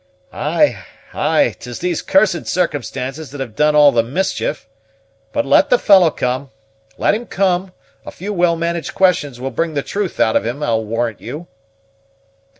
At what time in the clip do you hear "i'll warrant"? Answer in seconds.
10.63-11.21